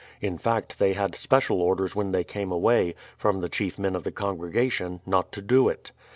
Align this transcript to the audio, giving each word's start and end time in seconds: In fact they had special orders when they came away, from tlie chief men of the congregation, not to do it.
In 0.19 0.39
fact 0.39 0.79
they 0.79 0.93
had 0.93 1.13
special 1.13 1.61
orders 1.61 1.95
when 1.95 2.11
they 2.11 2.23
came 2.23 2.51
away, 2.51 2.95
from 3.17 3.39
tlie 3.39 3.51
chief 3.51 3.77
men 3.77 3.95
of 3.95 4.03
the 4.03 4.11
congregation, 4.11 4.99
not 5.05 5.31
to 5.33 5.43
do 5.43 5.69
it. 5.69 5.91